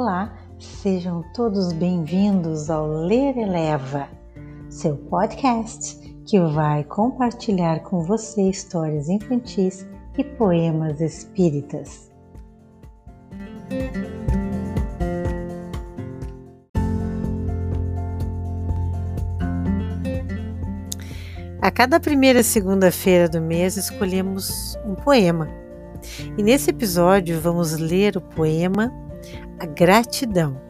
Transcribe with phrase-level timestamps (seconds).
[0.00, 4.08] Olá, sejam todos bem-vindos ao Ler Eleva,
[4.70, 9.84] seu podcast que vai compartilhar com você histórias infantis
[10.16, 12.12] e poemas espíritas.
[21.60, 25.48] A cada primeira segunda-feira do mês escolhemos um poema.
[26.38, 29.07] E nesse episódio vamos ler o poema
[29.60, 30.60] A Gratidão,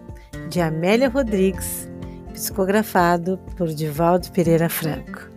[0.48, 1.88] de Amélia Rodrigues,
[2.32, 5.28] psicografado por Divaldo Pereira Franco.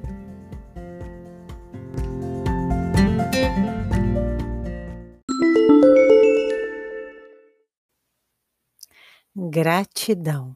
[9.36, 10.56] Gratidão.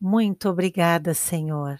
[0.00, 1.78] Muito obrigada, Senhor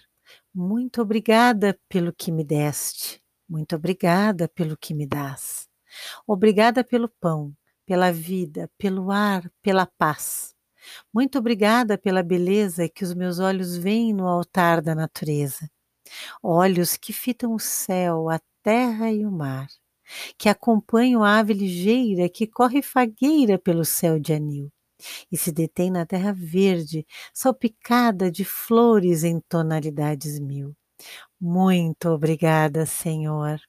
[0.53, 3.21] muito obrigada pelo que me deste.
[3.47, 5.69] Muito obrigada pelo que me dás.
[6.27, 7.55] Obrigada pelo pão,
[7.91, 10.55] pela vida, pelo ar, pela paz.
[11.13, 15.69] Muito obrigada pela beleza que os meus olhos veem no altar da natureza.
[16.41, 19.67] Olhos que fitam o céu, a terra e o mar,
[20.37, 24.71] que acompanham a ave ligeira que corre fagueira pelo céu de anil
[25.29, 30.73] e se detém na terra verde, salpicada de flores em tonalidades mil.
[31.37, 33.59] Muito obrigada, Senhor,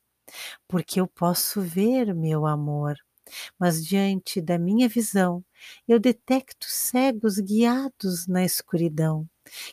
[0.69, 2.95] porque eu posso ver, meu amor,
[3.59, 5.45] mas diante da minha visão
[5.87, 9.29] eu detecto cegos guiados na escuridão,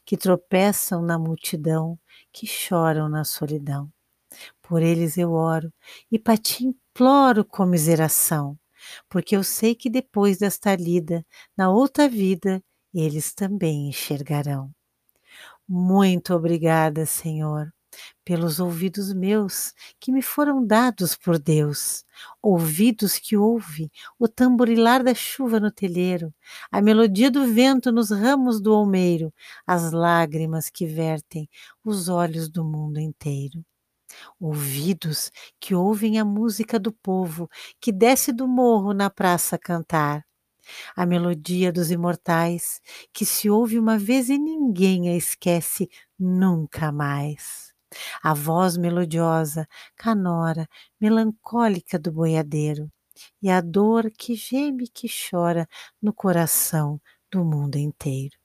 [0.05, 1.97] que tropeçam na multidão,
[2.31, 3.91] que choram na solidão.
[4.61, 5.73] Por eles eu oro
[6.11, 8.57] e para ti imploro comiseração
[9.09, 11.25] porque eu sei que depois desta lida,
[11.57, 14.71] na outra vida, eles também enxergarão.
[15.67, 17.71] Muito obrigada, Senhor,
[18.23, 22.03] pelos ouvidos meus que me foram dados por Deus,
[22.42, 26.33] ouvidos que ouve o tamborilar da chuva no telheiro,
[26.72, 29.33] a melodia do vento nos ramos do almeiro,
[29.66, 31.49] as lágrimas que vertem
[31.83, 33.64] os olhos do mundo inteiro
[34.39, 37.49] ouvidos que ouvem a música do povo
[37.80, 40.26] que desce do morro na praça cantar.
[40.95, 42.80] A melodia dos imortais
[43.11, 47.68] que se ouve uma vez e ninguém a esquece nunca mais.
[48.23, 50.67] A voz melodiosa, canora,
[51.00, 52.92] melancólica do boiadeiro
[53.42, 55.67] e a dor que geme e que chora
[56.02, 57.02] no coração
[57.32, 58.38] do mundo inteiro.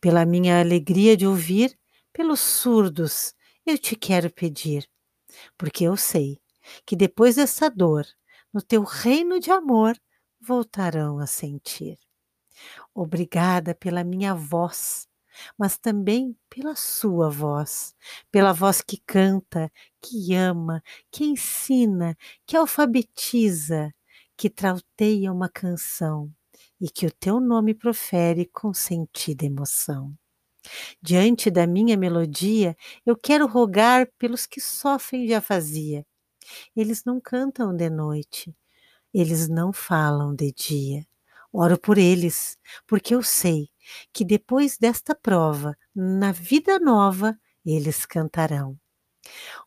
[0.00, 1.78] Pela minha alegria de ouvir,
[2.12, 3.34] pelos surdos,
[3.66, 4.88] eu te quero pedir
[5.56, 6.40] porque eu sei
[6.86, 8.06] que depois dessa dor,
[8.52, 9.98] no teu reino de amor,
[10.40, 11.98] voltarão a sentir.
[12.94, 15.08] Obrigada pela minha voz,
[15.58, 17.94] mas também pela sua voz,
[18.30, 19.70] pela voz que canta,
[20.02, 23.92] que ama, que ensina, que alfabetiza,
[24.36, 26.30] que trauteia uma canção
[26.80, 30.14] e que o teu nome profere com sentida emoção.
[31.02, 36.06] Diante da minha melodia, eu quero rogar pelos que sofrem de afasia.
[36.76, 38.54] Eles não cantam de noite,
[39.12, 41.06] eles não falam de dia.
[41.56, 43.68] Oro por eles, porque eu sei
[44.12, 48.76] que depois desta prova, na vida nova, eles cantarão.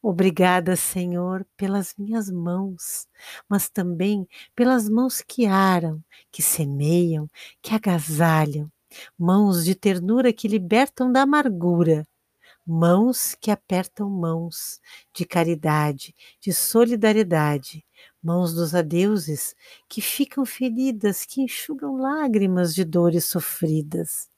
[0.03, 3.07] Obrigada, Senhor, pelas minhas mãos,
[3.47, 7.29] mas também pelas mãos que aram, que semeiam,
[7.61, 8.69] que agasalham,
[9.17, 12.05] mãos de ternura que libertam da amargura,
[12.65, 14.81] mãos que apertam mãos
[15.15, 17.86] de caridade, de solidariedade,
[18.27, 19.55] mãos dos adeuses
[19.87, 24.29] que ficam feridas, que enxugam lágrimas de dores sofridas.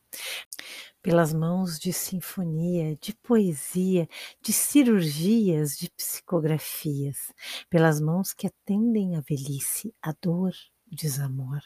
[1.01, 4.07] Pelas mãos de sinfonia, de poesia,
[4.41, 7.33] de cirurgias, de psicografias,
[7.69, 10.53] pelas mãos que atendem a velhice, a dor,
[10.91, 11.61] o desamor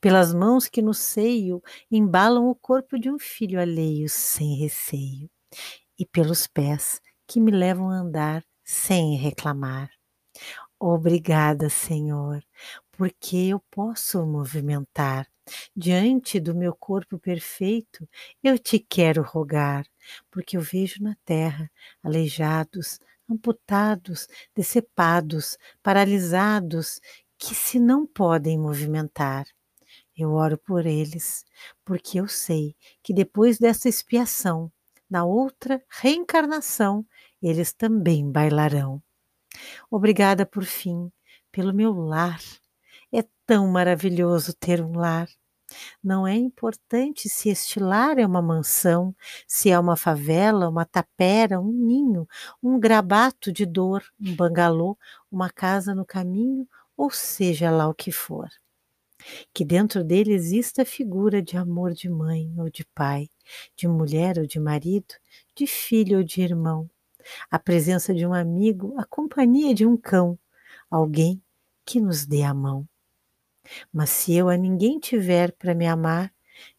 [0.00, 5.30] pelas mãos que no seio embalam o corpo de um filho alheio sem receio,
[5.98, 9.90] e pelos pés que me levam a andar sem reclamar.
[10.84, 12.42] Obrigada, Senhor,
[12.90, 15.28] porque eu posso movimentar.
[15.76, 18.08] Diante do meu corpo perfeito,
[18.42, 19.86] eu te quero rogar,
[20.28, 21.70] porque eu vejo na terra
[22.02, 22.98] aleijados,
[23.30, 24.26] amputados,
[24.56, 27.00] decepados, paralisados,
[27.38, 29.46] que se não podem movimentar.
[30.16, 31.44] Eu oro por eles,
[31.84, 34.72] porque eu sei que depois dessa expiação,
[35.10, 37.06] na outra reencarnação,
[37.42, 39.02] eles também bailarão.
[39.90, 41.10] Obrigada por fim
[41.50, 42.40] pelo meu lar.
[43.12, 45.28] É tão maravilhoso ter um lar.
[46.02, 49.14] Não é importante se este lar é uma mansão,
[49.46, 52.28] se é uma favela, uma tapera, um ninho,
[52.62, 54.98] um grabato de dor, um bangalô,
[55.30, 56.66] uma casa no caminho
[56.96, 58.48] ou seja lá o que for.
[59.54, 63.30] Que dentro dele exista a figura de amor de mãe ou de pai,
[63.76, 65.14] de mulher ou de marido,
[65.54, 66.90] de filho ou de irmão,
[67.50, 70.38] a presença de um amigo, a companhia de um cão,
[70.90, 71.42] alguém
[71.84, 72.88] que nos dê a mão.
[73.92, 76.32] Mas se eu a ninguém tiver para me amar,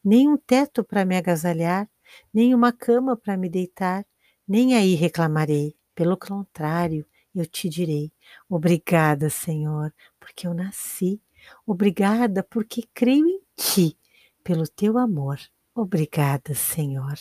[0.03, 1.89] nem um teto para me agasalhar,
[2.33, 4.05] nem uma cama para me deitar,
[4.47, 5.75] nem aí reclamarei.
[5.95, 8.11] Pelo contrário, eu te direi:
[8.49, 11.21] Obrigada, Senhor, porque eu nasci.
[11.65, 13.97] Obrigada, porque creio em ti,
[14.43, 15.39] pelo teu amor.
[15.75, 17.17] Obrigada, Senhor.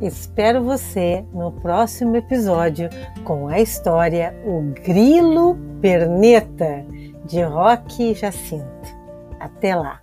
[0.00, 2.90] Espero você no próximo episódio
[3.24, 6.84] com a história O Grilo Perneta,
[7.24, 8.66] de Roque Jacinto.
[9.40, 9.98] Até lá!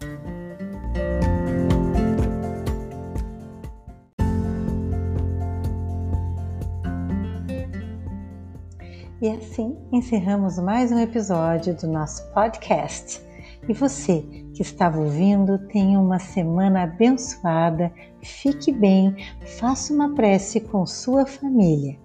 [9.22, 13.22] E assim encerramos mais um episódio do nosso podcast.
[13.69, 17.91] E você que estava ouvindo, tenha uma semana abençoada,
[18.21, 19.15] fique bem,
[19.59, 21.97] faça uma prece com sua família.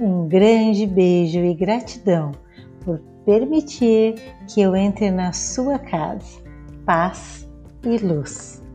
[0.00, 2.32] Um grande beijo e gratidão
[2.84, 4.14] por permitir
[4.48, 6.40] que eu entre na sua casa.
[6.84, 7.48] Paz
[7.84, 8.65] e luz.